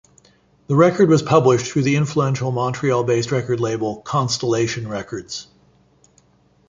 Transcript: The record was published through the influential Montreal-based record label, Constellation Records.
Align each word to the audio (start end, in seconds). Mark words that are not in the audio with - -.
The 0.65 0.75
record 0.75 1.09
was 1.09 1.21
published 1.21 1.71
through 1.71 1.83
the 1.83 1.95
influential 1.95 2.49
Montreal-based 2.49 3.31
record 3.31 3.59
label, 3.59 3.97
Constellation 4.01 4.87
Records. 4.87 5.45